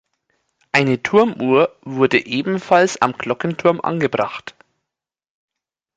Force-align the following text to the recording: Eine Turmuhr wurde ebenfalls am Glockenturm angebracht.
Eine 0.71 1.03
Turmuhr 1.03 1.77
wurde 1.83 2.25
ebenfalls 2.25 2.99
am 3.03 3.11
Glockenturm 3.13 3.79
angebracht. 3.79 4.55